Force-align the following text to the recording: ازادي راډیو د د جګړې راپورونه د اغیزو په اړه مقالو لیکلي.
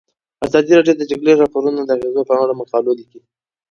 ازادي 0.47 0.71
راډیو 0.77 0.95
د 0.97 0.99
د 0.99 1.03
جګړې 1.11 1.33
راپورونه 1.41 1.81
د 1.83 1.89
اغیزو 1.95 2.21
په 2.29 2.33
اړه 2.43 2.53
مقالو 2.61 2.97
لیکلي. 2.99 3.21